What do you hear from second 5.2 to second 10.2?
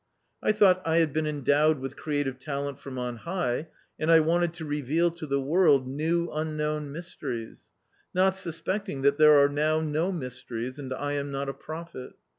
the world new unknown mysteries, not suspecting that there are now no